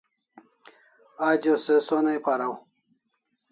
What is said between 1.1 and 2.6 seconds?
Ajo se sonai paraw